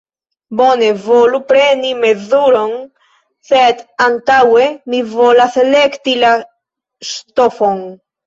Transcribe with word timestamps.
Bone, 0.59 0.85
volu 1.01 1.39
preni 1.49 1.89
mezuron, 2.05 2.71
sed 3.49 3.83
antaŭe 4.07 4.65
mi 4.93 5.01
volas 5.13 5.59
elekti 5.67 6.15
la 6.25 6.33
ŝtofon. 7.11 7.85